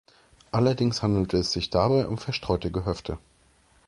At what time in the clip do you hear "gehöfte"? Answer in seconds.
2.71-3.19